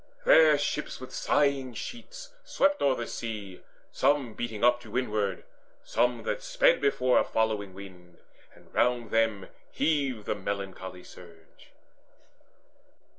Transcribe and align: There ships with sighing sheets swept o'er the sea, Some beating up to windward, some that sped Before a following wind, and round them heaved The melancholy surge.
There 0.25 0.57
ships 0.57 0.99
with 0.99 1.13
sighing 1.13 1.75
sheets 1.75 2.33
swept 2.43 2.81
o'er 2.81 2.95
the 2.95 3.05
sea, 3.05 3.61
Some 3.91 4.33
beating 4.33 4.63
up 4.63 4.81
to 4.81 4.89
windward, 4.89 5.43
some 5.83 6.23
that 6.23 6.41
sped 6.41 6.81
Before 6.81 7.19
a 7.19 7.23
following 7.23 7.75
wind, 7.75 8.17
and 8.55 8.73
round 8.73 9.11
them 9.11 9.49
heaved 9.71 10.25
The 10.25 10.33
melancholy 10.33 11.03
surge. 11.03 11.69